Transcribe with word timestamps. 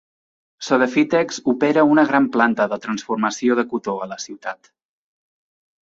Sodefitex 0.67 1.37
opera 1.53 1.83
una 1.97 2.07
gran 2.13 2.31
planta 2.37 2.69
de 2.73 2.81
transformació 2.89 3.61
de 3.61 3.69
cotó 3.75 3.99
a 4.07 4.13
la 4.15 4.21
ciutat. 4.29 4.77